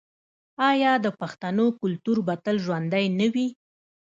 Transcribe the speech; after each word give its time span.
آیا 0.69 0.93
د 1.05 1.07
پښتنو 1.19 1.65
کلتور 1.79 2.17
به 2.27 2.35
تل 2.43 2.55
ژوندی 2.65 3.05
نه 3.19 3.27
وي؟ 3.33 3.47